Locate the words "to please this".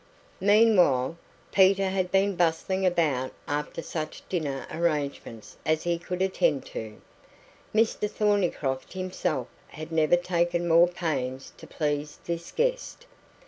11.57-12.51